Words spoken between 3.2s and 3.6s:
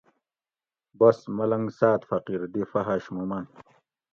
مۤن